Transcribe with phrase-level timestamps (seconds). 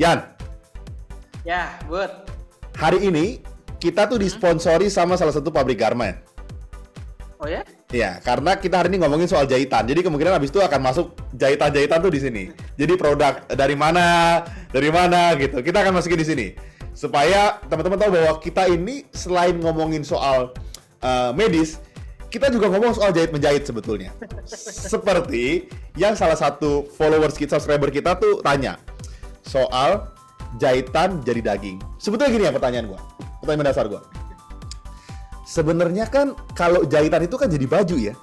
[0.00, 0.32] Yan,
[1.44, 2.24] Ya, buat.
[2.72, 3.44] hari ini
[3.76, 6.16] kita tuh disponsori sama salah satu pabrik garment.
[7.36, 7.60] Oh ya?
[7.92, 9.84] Iya, karena kita hari ini ngomongin soal jahitan.
[9.84, 12.44] Jadi kemungkinan habis itu akan masuk jahitan-jahitan tuh di sini.
[12.80, 14.40] Jadi produk dari mana,
[14.72, 15.60] dari mana gitu.
[15.60, 16.46] Kita akan masukin di sini.
[16.96, 20.56] Supaya teman-teman tahu bahwa kita ini selain ngomongin soal
[21.04, 21.76] uh, medis,
[22.32, 24.16] kita juga ngomong soal jahit menjahit sebetulnya.
[24.92, 28.80] Seperti yang salah satu followers kita, subscriber kita tuh tanya
[29.50, 30.06] soal
[30.62, 31.82] jahitan jadi daging.
[31.98, 33.00] Sebetulnya gini ya pertanyaan gua.
[33.42, 34.02] Pertanyaan mendasar gua
[35.50, 38.14] sebenarnya kan kalau jahitan itu kan jadi baju ya.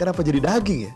[0.00, 0.92] Kenapa jadi daging ya?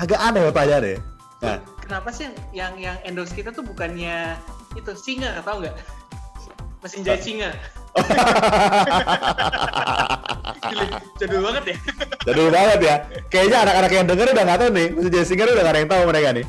[0.00, 1.04] Agak aneh pertanyaannya.
[1.44, 4.40] Nah, Kenapa sih yang yang endorse kita tuh bukannya
[4.72, 5.76] itu singa atau enggak?
[6.80, 7.52] Mesin jahit singa.
[11.18, 11.76] Jadul banget ya.
[12.22, 12.96] jadul banget ya.
[13.32, 14.88] Kayaknya anak-anak yang denger udah nggak tahu nih.
[14.96, 16.46] Mesin jahit singa udah nggak ada yang tahu mereka nih.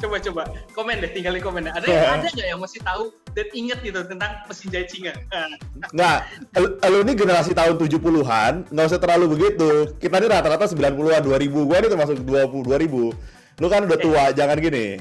[0.00, 1.72] Coba coba komen deh, tinggalin komen deh.
[1.72, 1.92] Ada Ya.
[1.92, 5.12] yang ada nggak yang masih tahu dan inget gitu tentang mesin jahit singa?
[5.92, 6.24] Nah,
[6.86, 9.68] lu ini generasi tahun 70-an, nggak usah terlalu begitu.
[9.96, 11.68] Kita ini rata-rata 90-an, 2000.
[11.68, 13.12] Gua ini termasuk 20, 2000.
[13.60, 14.96] Lu kan udah tua, jangan gini.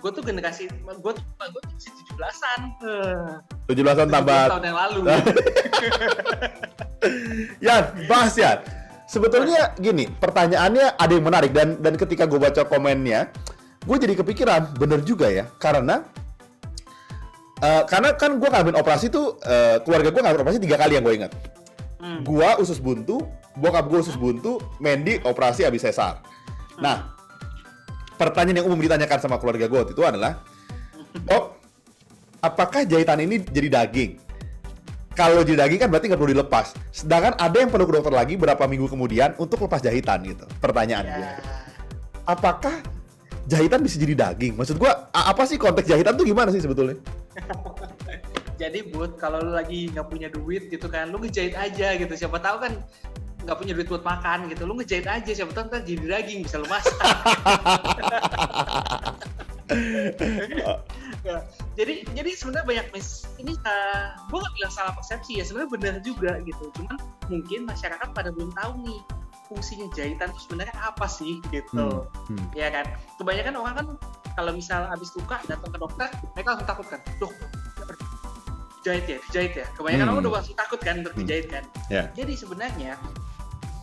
[0.00, 2.60] gue tuh generasi, gue tuh gue tuh masih 17-an.
[2.80, 3.28] Eh,
[3.68, 4.98] 17-an 17 tambah tahun yang lalu.
[7.60, 8.58] Yan, bahas Yan.
[9.04, 13.28] Sebetulnya gini, pertanyaannya ada yang menarik dan dan ketika gue baca komennya,
[13.80, 16.04] gue jadi kepikiran, bener juga ya, karena
[17.64, 21.04] eh, karena kan gue ngalamin operasi tuh eh, keluarga gue ngalamin operasi tiga kali yang
[21.04, 21.32] gue ingat.
[22.00, 22.24] Hmm.
[22.24, 23.20] Gua usus buntu,
[23.60, 26.24] bokap gue usus buntu, Mandy operasi habis sesar.
[26.80, 27.12] Nah,
[28.16, 30.40] pertanyaan yang umum ditanyakan sama keluarga gue waktu itu adalah,
[31.12, 31.44] Dok,
[32.40, 34.16] apakah jahitan ini jadi daging?
[35.12, 36.72] Kalau jadi daging kan berarti nggak perlu dilepas.
[36.88, 40.48] Sedangkan ada yang perlu ke dokter lagi berapa minggu kemudian untuk lepas jahitan gitu.
[40.56, 41.28] Pertanyaan gue.
[41.28, 41.36] Ya.
[42.24, 42.80] Apakah
[43.50, 44.54] jahitan bisa jadi daging?
[44.54, 46.94] Maksud gue, a- apa sih konteks jahitan tuh gimana sih sebetulnya?
[48.60, 52.12] Jadi buat kalau lu lagi nggak punya duit gitu kan, lu ngejahit aja gitu.
[52.12, 52.76] Siapa tahu kan
[53.48, 55.32] nggak punya duit buat makan gitu, lu ngejahit aja.
[55.32, 56.92] Siapa tahu ntar jadi daging bisa lu masak.
[61.78, 65.94] Jadi jadi sebenarnya banyak mis ini uh, gue nggak bilang salah persepsi ya sebenarnya benar
[66.02, 66.96] juga gitu cuman
[67.28, 69.00] mungkin masyarakat pada belum tahu nih
[69.50, 72.46] fungsinya jahitan itu sebenarnya apa sih gitu Hmm, hmm.
[72.54, 72.86] ya kan
[73.18, 73.86] kebanyakan orang kan
[74.38, 77.34] kalau misal habis luka datang ke dokter mereka langsung takut kan dok
[78.80, 80.12] jahit ya jahit ya kebanyakan Hmm.
[80.14, 81.20] orang udah langsung takut kan untuk Hmm.
[81.20, 82.02] dijahit kan Ya.
[82.14, 82.94] jadi sebenarnya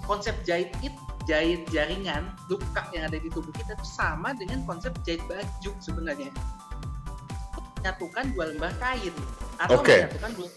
[0.07, 0.95] konsep jahit it
[1.27, 6.31] jahit jaringan luka yang ada di tubuh kita itu sama dengan konsep jahit baju sebenarnya
[7.77, 9.11] menyatukan dua lembar kain
[9.59, 10.07] atau Oke.
[10.07, 10.49] menyatukan dua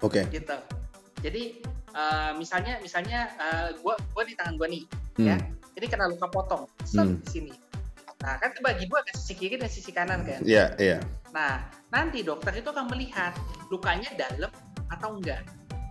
[0.00, 0.20] Oke.
[0.32, 0.56] gitu
[1.20, 1.42] jadi
[1.92, 5.28] eh, misalnya misalnya eh, gua gua di tangan gua nih Hmm.
[5.28, 5.36] ya
[5.72, 7.20] ini kena luka potong set Hmm.
[7.20, 7.52] di sini
[8.22, 10.98] nah kan kebagi dua kan sisi kiri dan sisi kanan kan Iya, iya.
[11.30, 11.58] nah
[11.90, 13.34] nanti dokter itu akan melihat
[13.68, 14.48] lukanya dalam
[14.88, 15.42] atau enggak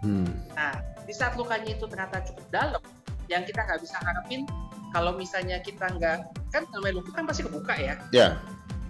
[0.02, 0.26] Hmm.
[0.56, 0.74] nah
[1.04, 2.82] di saat lukanya itu ternyata cukup dalam
[3.28, 4.48] yang kita nggak bisa harapin
[4.90, 6.18] kalau misalnya kita nggak
[6.50, 8.42] kan namanya luka kan pasti kebuka ya Ya.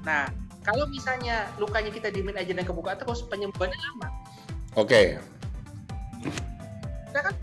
[0.01, 0.29] nah
[0.61, 4.07] kalau misalnya lukanya kita diemin aja dan kebuka terus penyembuhannya lama
[4.73, 5.19] Oke.
[7.11, 7.35] Kita kan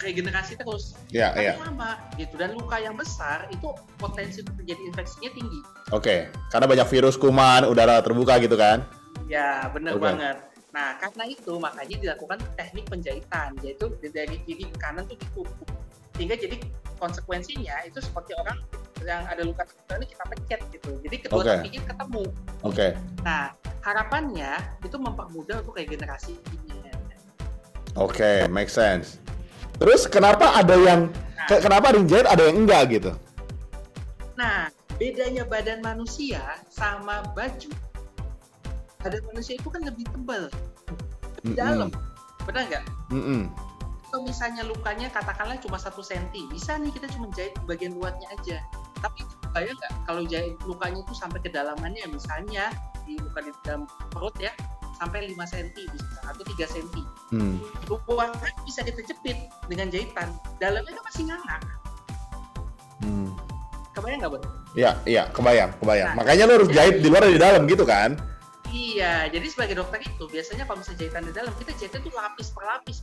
[0.00, 1.56] regenerasi terus Ya, tapi ya.
[1.60, 5.60] lama gitu dan luka yang besar itu potensi untuk terjadi infeksinya tinggi
[5.92, 6.28] Oke.
[6.48, 8.84] Karena banyak virus, kuman, udara terbuka gitu kan?
[9.32, 10.04] ya bener Oke.
[10.04, 10.36] banget
[10.72, 15.68] nah karena itu makanya dilakukan teknik penjahitan yaitu dari kiri ke kanan tuh ditutup
[16.16, 16.56] sehingga jadi
[16.96, 18.56] konsekuensinya itu seperti orang
[19.04, 21.52] yang ada luka terbuka ini kita pencet gitu jadi kedua Oke.
[21.60, 22.24] kakinya ketemu
[22.64, 22.86] Oke.
[23.24, 23.52] nah
[23.84, 24.52] harapannya
[24.84, 26.36] itu mempermudah untuk regenerasi
[27.92, 29.20] Oke, make sense.
[29.76, 31.12] Terus kenapa ada yang
[31.50, 33.12] ke- kenapa ada yang jahit, ada yang enggak gitu?
[34.38, 36.40] Nah, bedanya badan manusia
[36.72, 37.68] sama baju.
[39.02, 41.58] Badan manusia itu kan lebih tebal, lebih Mm-mm.
[41.58, 41.88] dalam.
[42.48, 42.84] Benar nggak?
[43.12, 43.50] Mm-mm.
[44.12, 48.60] Kalau misalnya lukanya katakanlah cuma satu senti, bisa nih kita cuma jahit bagian luarnya aja.
[49.00, 52.72] Tapi bayang nggak kalau jahit lukanya itu sampai kedalamannya, misalnya
[53.02, 54.52] di luka di dalam perut ya,
[55.02, 57.02] sampai 5 senti bisa atau 3 senti.
[57.34, 57.58] Hmm.
[57.90, 60.30] Luarnya bisa kita jepit dengan jahitan,
[60.62, 61.56] dalamnya kan masih nganga.
[63.02, 63.28] Hmm.
[63.92, 64.44] Kebayang nggak, Bang?
[64.72, 66.14] Iya, iya, kebayang, kebayang.
[66.14, 68.16] Nah, Makanya lo harus jahit di luar dan di dalam gitu kan?
[68.72, 72.48] Iya, jadi sebagai dokter itu biasanya kalau misalnya jahitan di dalam kita jahitnya tuh lapis
[72.56, 72.98] per lapis.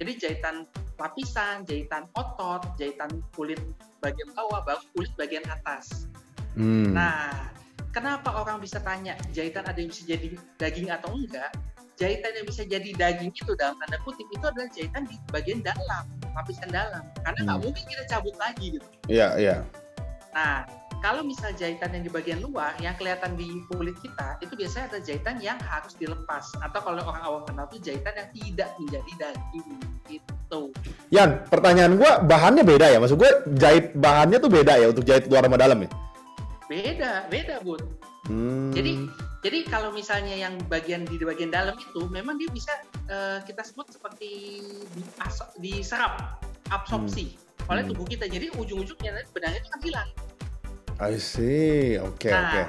[0.00, 0.64] Jadi jahitan
[0.96, 3.60] lapisan, jahitan otot, jahitan kulit
[4.00, 6.08] bagian bawah, baru kulit bagian atas.
[6.56, 6.96] Hmm.
[6.96, 7.52] Nah,
[7.90, 10.26] kenapa orang bisa tanya jahitan ada yang bisa jadi
[10.58, 11.50] daging atau enggak?
[12.00, 16.08] Jahitan yang bisa jadi daging itu dalam tanda kutip itu adalah jahitan di bagian dalam,
[16.32, 17.04] lapisan dalam.
[17.20, 17.64] Karena nggak Hmm.
[17.68, 18.86] mungkin kita cabut lagi gitu.
[19.04, 19.56] Iya, iya.
[20.32, 20.64] Nah,
[21.04, 24.98] kalau misal jahitan yang di bagian luar yang kelihatan di kulit kita itu biasanya ada
[25.04, 29.68] jahitan yang harus dilepas atau kalau orang awam kenal itu jahitan yang tidak menjadi daging
[30.08, 30.62] gitu.
[31.12, 32.98] Yan, pertanyaan gua bahannya beda ya?
[33.00, 35.90] Maksud gua jahit bahannya tuh beda ya untuk jahit luar sama dalam ya?
[36.70, 37.82] Beda, beda bud.
[38.30, 38.70] Hmm.
[38.70, 39.10] Jadi
[39.42, 42.70] jadi kalau misalnya yang bagian di bagian dalam itu memang dia bisa
[43.10, 44.62] uh, kita sebut seperti
[44.94, 45.02] di,
[45.58, 46.38] diserap
[46.70, 47.72] absorpsi hmm.
[47.74, 48.30] oleh tubuh kita.
[48.30, 50.08] Jadi ujung-ujungnya benangnya itu kan hilang.
[51.00, 52.52] I see, oke okay, nah, oke.
[52.54, 52.66] Okay.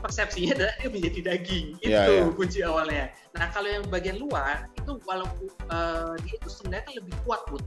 [0.00, 2.32] Persepsinya adalah dia menjadi daging, yeah, itu yeah.
[2.32, 3.04] kunci awalnya.
[3.36, 7.64] Nah kalau yang bagian luar itu walaupun uh, dia itu sebenarnya kan lebih kuat bud,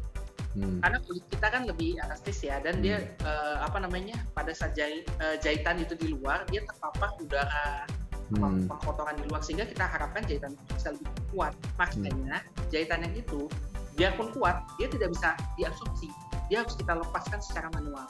[0.58, 0.80] hmm.
[0.82, 2.84] karena kulit kita kan lebih elastis ya, dan hmm.
[2.84, 7.86] dia uh, apa namanya pada saat jahit, uh, jahitan itu di luar dia terpapar udara
[8.34, 8.70] hmm.
[8.70, 11.54] kotoran di luar sehingga kita harapkan jahitan itu bisa lebih kuat.
[11.78, 12.70] Makanya hmm.
[12.74, 13.50] jahitan yang itu
[13.94, 16.10] biarpun kuat dia tidak bisa diabsorpsi,
[16.50, 18.10] dia harus kita lepaskan secara manual.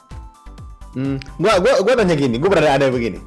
[0.96, 3.20] Hmm, gua gua gua tanya gini, gua berada ada begini.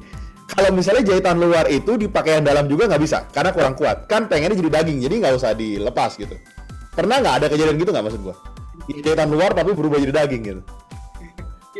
[0.48, 4.08] Kalau misalnya jahitan luar itu dipakai yang dalam juga nggak bisa, karena kurang kuat.
[4.08, 6.34] Kan pengennya jadi daging, jadi nggak usah dilepas gitu.
[6.96, 8.34] Pernah nggak ada kejadian gitu nggak maksud gua?
[8.88, 10.62] Jahitan luar tapi berubah jadi daging gitu.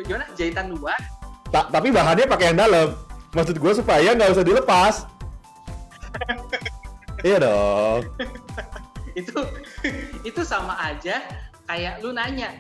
[0.05, 0.29] Gimana?
[0.37, 1.01] Jahitan luar?
[1.49, 2.89] Ta tapi bahannya pakai yang dalam.
[3.33, 4.95] Maksud gua supaya nggak usah dilepas.
[7.27, 8.05] iya dong.
[9.19, 9.35] itu
[10.29, 11.19] itu sama aja
[11.67, 12.55] kayak lu nanya,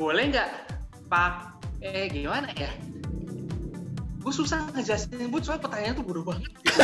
[0.00, 0.66] boleh nggak
[1.06, 2.70] pak eh gimana ya
[4.26, 6.50] gue susah ngejelasin but soalnya pertanyaan tuh bodoh banget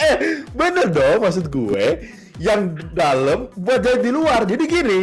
[0.00, 0.16] eh
[0.56, 1.86] bener dong maksud gue
[2.40, 4.48] yang dalam buat jahit di luar.
[4.48, 5.00] Jadi gini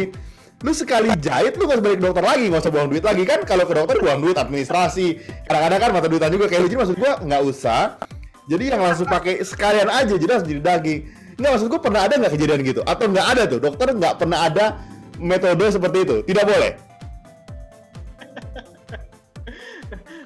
[0.58, 3.22] lu sekali jahit lu usah balik dokter lagi nggak usah buang duit lagi.
[3.22, 5.22] Kan kalau ke dokter buang duit administrasi.
[5.46, 7.94] Kadang-kadang kan mata duitan juga kayak lu jadi maksud gue nggak usah.
[8.50, 11.00] Jadi yang langsung pakai sekalian aja jadi harus jadi daging.
[11.38, 12.82] Nggak maksud gue pernah ada nggak kejadian gitu?
[12.82, 13.62] Atau nggak ada tuh?
[13.62, 14.82] Dokter nggak pernah ada
[15.22, 16.16] metode seperti itu?
[16.26, 16.72] Tidak boleh.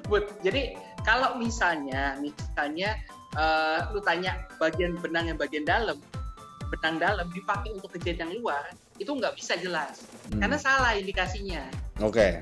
[0.09, 0.73] Bud, jadi
[1.05, 2.97] kalau misalnya, misalnya
[3.37, 6.01] uh, lu tanya bagian benang yang bagian dalam,
[6.73, 8.63] benang dalam dipakai untuk kejadian yang luar,
[8.97, 10.41] itu nggak bisa jelas, hmm.
[10.41, 11.63] karena salah indikasinya.
[12.01, 12.41] Oke.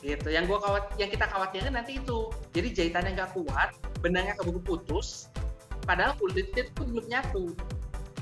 [0.00, 0.14] Okay.
[0.16, 0.32] Gitu.
[0.32, 5.28] Yang gua kawat, yang kita khawatirkan nanti itu, jadi jahitannya nggak kuat, benangnya keburu putus,
[5.84, 7.44] padahal kulitnya itu belum nyatu.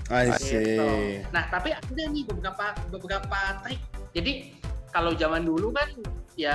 [0.09, 0.57] I see.
[0.57, 0.89] Gitu.
[1.31, 3.81] Nah, tapi ada nih beberapa beberapa trik.
[4.17, 4.58] Jadi
[4.93, 5.89] kalau zaman dulu kan
[6.39, 6.55] ya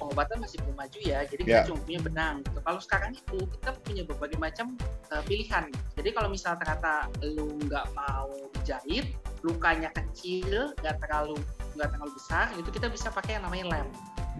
[0.00, 1.60] pengobatan masih belum maju ya, jadi yeah.
[1.60, 1.68] kita ya.
[1.68, 2.34] cuma punya benang.
[2.40, 2.58] Gitu.
[2.64, 4.66] Kalau sekarang itu kita punya berbagai macam
[5.12, 5.64] uh, pilihan.
[5.92, 8.32] Jadi kalau misalnya ternyata lu nggak mau
[8.64, 9.12] jahit,
[9.44, 11.36] lukanya kecil, nggak terlalu
[11.76, 13.88] nggak terlalu besar, itu kita bisa pakai yang namanya lem.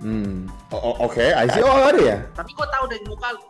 [0.00, 0.36] Hmm.
[0.72, 1.30] Oh, Oke, okay.
[1.36, 1.60] I see.
[1.60, 2.18] Oh ada ya.
[2.32, 3.40] Tapi gua tahu dari muka lu,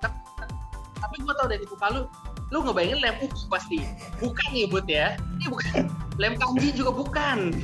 [0.98, 2.02] tapi gua tahu dari muka lu,
[2.50, 3.78] lu ngebayangin lem ubi pasti.
[4.18, 5.14] Bukan nih buat ya.
[5.38, 5.86] Ini bukan
[6.18, 7.54] lem kanji juga bukan.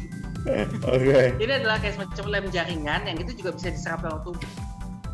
[0.95, 1.13] Oke.
[1.13, 1.27] Okay.
[1.37, 4.51] Ini adalah kayak semacam lem jaringan yang itu juga bisa diserap dalam tubuh.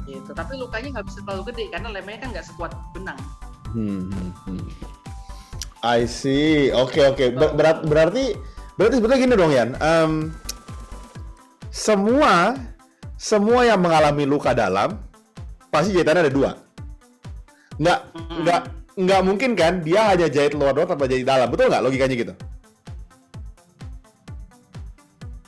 [0.07, 0.31] Gitu.
[0.31, 3.19] Tapi lukanya nggak bisa terlalu gede karena lemnya kan nggak sekuat benang.
[3.75, 4.67] Hmm, hmm, hmm.
[5.83, 6.71] I see.
[6.71, 7.17] Oke okay, oke.
[7.19, 7.29] Okay.
[7.35, 8.39] Ber berat, berarti
[8.79, 9.71] berarti sebetulnya gini dong Yan.
[9.83, 10.13] Um,
[11.75, 12.55] semua
[13.19, 14.95] semua yang mengalami luka dalam
[15.75, 16.51] pasti jahitannya ada dua.
[17.83, 18.39] Nggak hmm.
[18.47, 18.61] nggak
[18.97, 21.51] nggak mungkin kan dia hanya jahit luar doang tanpa jahit dalam.
[21.51, 22.35] Betul nggak logikanya gitu?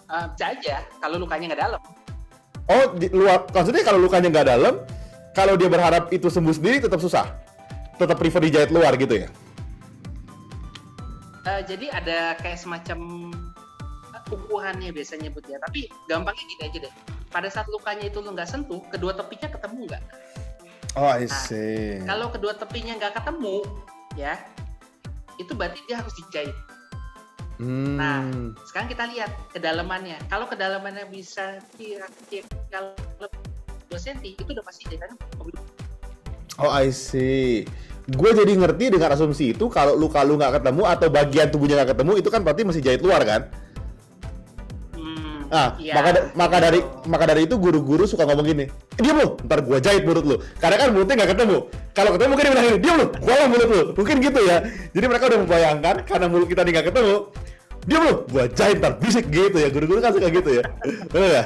[0.09, 1.83] Uh, bisa aja kalau lukanya nggak dalam.
[2.69, 4.75] Oh, di luar maksudnya kalau lukanya nggak dalam,
[5.33, 7.33] kalau dia berharap itu sembuh sendiri tetap susah.
[7.97, 9.29] Tetap prefer dijahit luar gitu ya?
[11.49, 13.33] Uh, jadi ada kayak semacam
[14.29, 15.57] ukurannya biasanya but ya.
[15.65, 16.95] Tapi gampangnya gini aja deh.
[17.29, 20.05] Pada saat lukanya itu lo nggak sentuh, kedua tepinya ketemu nggak?
[20.97, 22.01] Oh, I nah, see.
[22.01, 23.61] Nah, kalau kedua tepinya nggak ketemu,
[24.17, 24.41] ya,
[25.37, 26.57] itu berarti dia harus dijahit.
[27.59, 27.99] Hmm.
[27.99, 28.23] Nah,
[28.71, 30.19] sekarang kita lihat kedalamannya.
[30.31, 32.95] Kalau kedalamannya bisa kira-kira
[33.91, 35.19] 2 cm, itu udah pasti jahitannya
[36.59, 37.67] Oh, I see.
[38.09, 41.93] Gue jadi ngerti dengan asumsi itu kalau luka lu nggak ketemu atau bagian tubuhnya nggak
[41.95, 43.43] ketemu itu kan berarti masih jahit luar kan?
[44.97, 46.65] Hmm, ah, ya, maka da maka gitu.
[46.65, 48.65] dari maka dari itu guru-guru suka ngomong gini,
[48.97, 50.37] diam lu, ntar gue jahit mulut lu.
[50.57, 51.59] Karena kan mulutnya nggak ketemu.
[51.93, 53.83] Kalau ketemu mungkin dia bilang diam lu, gue mulut lu.
[53.93, 54.57] Mungkin gitu ya.
[54.97, 57.17] Jadi mereka udah membayangkan karena mulut kita nggak ketemu,
[57.87, 60.65] dia lu gua jahit ntar bisik gitu ya guru-guru kan suka gitu ya
[61.13, 61.45] bener ya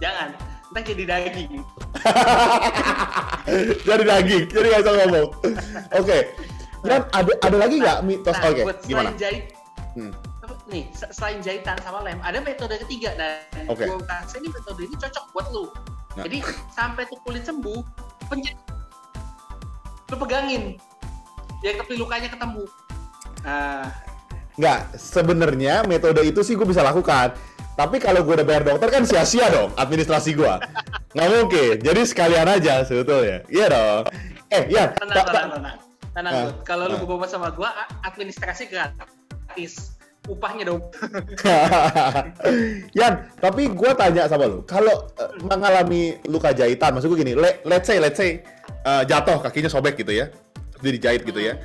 [0.00, 0.28] jangan
[0.70, 1.50] ntar jadi daging
[3.88, 6.20] jadi daging jadi nggak usah ngomong oke okay.
[6.86, 9.44] dan ada ada lagi nggak nah, mitos nah, oke okay, gimana jahit
[9.98, 10.12] hmm.
[10.70, 13.90] nih selain jahitan sama lem ada metode ketiga dan okay.
[13.90, 15.64] gue kasih ini metode ini cocok buat lu
[16.14, 16.24] nah.
[16.24, 16.38] jadi
[16.70, 17.82] sampai tuh kulit sembuh
[18.30, 18.58] penjahit
[20.10, 20.62] lu pegangin
[21.66, 22.64] ya tapi lukanya ketemu
[23.42, 23.90] nah
[24.60, 27.32] Nggak, sebenarnya metode itu sih gue bisa lakukan.
[27.80, 30.54] Tapi kalau gue udah bayar dokter kan sia-sia dong administrasi gue.
[31.16, 31.74] Nggak mungkin.
[31.80, 33.40] Jadi sekalian aja sebetulnya.
[33.48, 34.02] Iya dong.
[34.52, 34.92] Eh, ya.
[35.00, 35.76] tenang tenang tenang
[36.10, 36.34] tenang
[36.66, 37.00] kalau lu ah.
[37.06, 39.94] berobat sama gua a- administrasi gratis
[40.26, 40.82] upahnya dong
[42.98, 47.62] Yan, tapi gue tanya sama lu, kalau eh, mengalami luka jahitan, maksud gue gini, le-
[47.66, 48.44] let's say, let's say
[48.84, 50.28] eh, jatuh kakinya sobek gitu ya,
[50.82, 51.56] jadi dijahit gitu ya.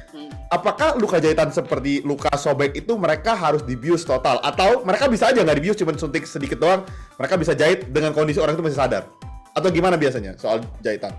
[0.46, 5.42] Apakah luka jahitan seperti luka sobek itu mereka harus dibius total atau mereka bisa aja
[5.42, 6.86] nggak dibius cuma suntik sedikit doang,
[7.18, 9.04] mereka bisa jahit dengan kondisi orang itu masih sadar?
[9.58, 11.12] Atau gimana biasanya soal jahitan?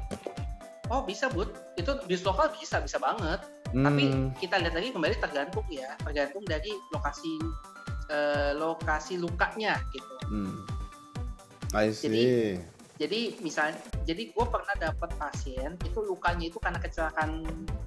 [0.91, 3.43] oh bisa bud itu bis lokal bisa bisa banget
[3.75, 7.33] tapi Hmm, kita lihat lagi kembali tergantung ya tergantung dari lokasi
[8.07, 10.63] eh, lokasi lukanya gitu hmm.
[11.75, 12.07] I see.
[12.07, 13.77] Jadi- jadi misalnya
[14.09, 17.45] jadi gue pernah dapat pasien itu lukanya itu karena kecelakaan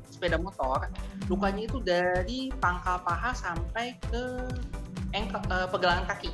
[0.09, 0.85] sepeda motor
[1.27, 4.23] lukanya itu dari pangkal paha sampai ke
[5.13, 6.29] engkel eh, pegangan kaki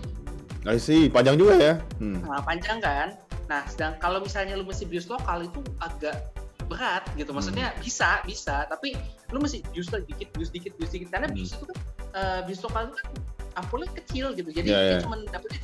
[0.65, 1.73] I see, panjang juga ya.
[2.01, 2.25] Hmm.
[2.25, 3.15] nah, panjang kan
[3.45, 6.33] nah sedang kalau misalnya lu mesti bius lokal itu agak
[6.65, 8.97] berat gitu maksudnya bisa bisa tapi
[9.29, 11.37] lu mesti bius dikit bius dikit bius dikit karena Hmm.
[11.37, 11.77] bius itu kan
[12.17, 13.07] eh, bius lokal itu kan
[13.55, 14.99] ampulnya kecil gitu jadi dia iya.
[14.99, 15.63] cuma dapetnya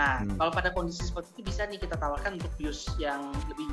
[0.00, 0.32] nah Hmm.
[0.40, 3.20] kalau pada kondisi seperti itu bisa nih kita tawarkan untuk bius yang
[3.52, 3.68] lebih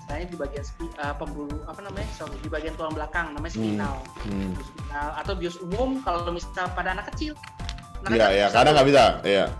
[0.00, 3.60] misalnya di bagian spi- eh, pembuluh apa namanya sorry di bagian tulang belakang namanya Hmm.
[3.60, 4.50] spinal Hmm.
[4.56, 7.36] bius spinal atau bius umum kalau misalnya pada anak kecil
[8.08, 9.04] Iya, iya, kadang nggak bisa.
[9.26, 9.50] Iya.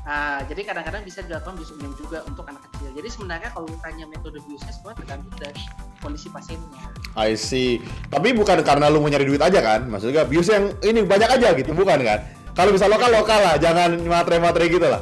[0.00, 2.94] Nah, jadi kadang-kadang bisa dilakukan bius umum juga untuk anak kecil.
[2.94, 5.58] Jadi sebenarnya kalau tanya metode biusnya semua tergantung dari
[5.98, 6.94] kondisi pasiennya.
[7.18, 7.82] I see.
[8.06, 9.82] Tapi bukan karena lu mau nyari duit aja kan?
[9.82, 12.22] Maksudnya bius yang ini banyak aja gitu, bukan kan?
[12.60, 15.00] Kalau bisa lokal lokal lah, jangan matre-matre gitu lah.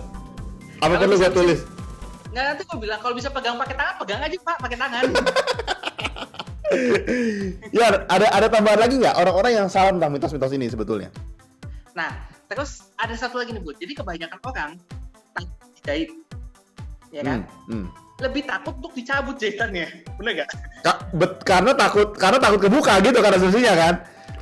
[0.78, 1.60] Apa perlu gue tulis?
[2.30, 5.02] Nggak nanti gue bilang kalau bisa pegang pakai tangan, pegang aja pak, pakai tangan.
[7.72, 11.08] Ya, ada ada tambahan lagi nggak orang-orang yang salah tentang mitos-mitos ini sebetulnya?
[11.96, 12.12] nah,
[12.44, 13.72] terus ada satu lagi nih bu.
[13.72, 14.70] Jadi kebanyakan orang
[15.32, 16.12] takut dijahit,
[17.10, 17.48] ya kan?
[17.66, 17.86] Hmm, hmm.
[18.20, 20.48] Lebih takut untuk dicabut jahitannya, bener nggak?
[20.84, 23.94] Ka- bet- karena takut karena takut kebuka gitu kan asumsinya kan?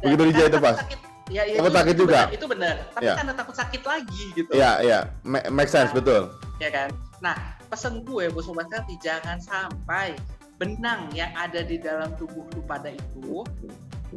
[0.03, 0.77] Begitu Ya, dijahit karena pas.
[0.83, 0.99] sakit.
[1.27, 2.15] Ya, ya, Takut itu, sakit juga.
[2.23, 2.75] benar, itu benar.
[2.95, 3.15] Tapi Ya.
[3.19, 4.51] karena takut sakit lagi gitu.
[4.55, 6.31] Iya, iya, Ma- make sense betul.
[6.57, 6.89] ya kan?
[7.19, 7.35] Nah,
[7.67, 10.15] pesan gue bos sobat hati jangan sampai
[10.57, 13.43] benang yang ada di dalam tubuh lu pada itu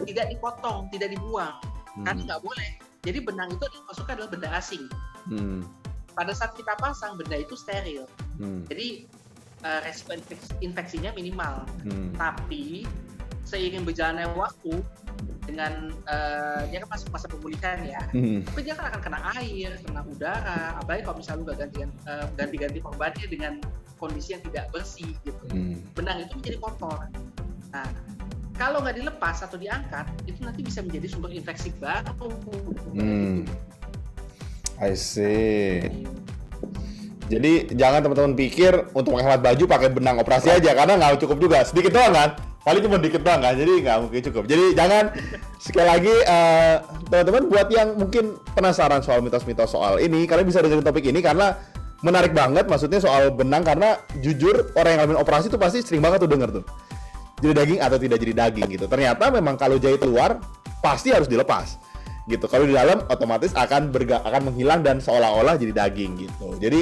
[0.05, 1.57] tidak dipotong, tidak dibuang,
[1.97, 2.05] Hmm.
[2.05, 2.77] nggak boleh.
[3.01, 4.85] Jadi benang itu masuknya adalah benda asing.
[5.25, 5.65] Hmm.
[6.13, 8.05] Pada saat kita pasang benda itu steril,
[8.37, 8.63] Hmm.
[8.65, 9.09] jadi
[9.59, 11.67] eh, resiko infeksi- infeksinya minimal.
[11.83, 12.15] Hmm.
[12.15, 12.87] Tapi
[13.43, 14.71] seiring berjalannya waktu
[15.49, 18.45] dengan eh, dia kan masuk masa pemulihan ya, Hmm.
[18.45, 21.77] tapi dia kan akan kena air, kena udara, apalagi kalau misalnya lu gak ganti
[22.37, 23.53] ganti-ganti perbannya dengan
[23.97, 25.45] kondisi yang tidak bersih gitu.
[25.51, 25.81] Hmm.
[25.97, 27.09] Benang itu menjadi kotor.
[27.73, 27.89] Nah,
[28.55, 32.31] kalau nggak dilepas atau diangkat, itu nanti bisa menjadi sumber infeksi baru.
[32.95, 33.43] Hmm.
[34.79, 35.83] I see.
[37.29, 41.61] Jadi jangan teman-teman pikir untuk menghemat baju pakai benang operasi aja karena nggak cukup juga
[41.61, 42.29] sedikit doang kan
[42.69, 45.03] paling cuma dikit doang kan jadi nggak mungkin cukup jadi jangan
[45.57, 46.75] sekali lagi eh,
[47.09, 51.57] teman-teman buat yang mungkin penasaran soal mitos-mitos soal ini kalian bisa dengerin topik ini karena
[52.05, 56.21] menarik banget maksudnya soal benang karena jujur orang yang ngalamin operasi tuh pasti sering banget
[56.21, 56.65] tuh denger tuh
[57.39, 58.85] jadi daging atau tidak jadi daging gitu.
[58.85, 60.39] Ternyata memang kalau jahit luar
[60.83, 61.79] pasti harus dilepas
[62.27, 62.45] gitu.
[62.45, 66.47] Kalau di dalam otomatis akan berga akan menghilang dan seolah-olah jadi daging gitu.
[66.59, 66.79] Jadi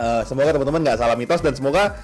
[0.00, 2.00] eh, semoga teman-teman nggak salah mitos dan semoga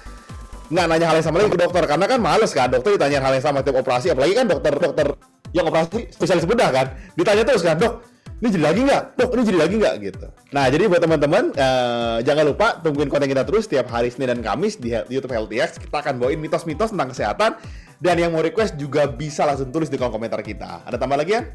[0.69, 1.83] nggak nanya hal yang sama lagi ke dokter.
[1.85, 4.13] Karena kan males kan dokter ditanya hal yang sama tiap operasi.
[4.13, 5.07] Apalagi kan dokter-dokter
[5.53, 6.85] yang operasi spesialis bedah kan.
[7.13, 9.03] Ditanya terus kan dok ini jadi lagi nggak?
[9.15, 9.95] Dok ini jadi lagi nggak?
[10.03, 10.27] Gitu.
[10.51, 14.39] Nah jadi buat teman-teman eh, jangan lupa tungguin konten kita terus tiap hari Senin dan
[14.43, 17.51] Kamis di, YouTube HealthyX kita akan bawain mitos-mitos tentang kesehatan.
[17.95, 20.83] Dan yang mau request juga bisa langsung tulis di kolom komentar kita.
[20.83, 21.47] Ada tambah lagi ya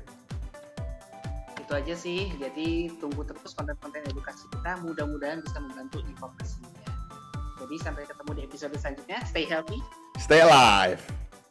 [1.61, 2.33] Itu aja sih.
[2.41, 4.81] Jadi tunggu terus konten-konten edukasi kita.
[4.81, 6.70] Mudah-mudahan bisa membantu informasinya.
[7.61, 9.19] Jadi sampai ketemu di episode selanjutnya.
[9.29, 9.81] Stay healthy.
[10.21, 11.01] stay alive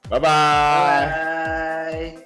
[0.10, 2.26] bye bye Bye.